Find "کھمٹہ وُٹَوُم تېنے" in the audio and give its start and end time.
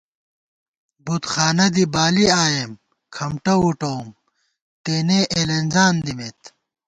3.13-5.19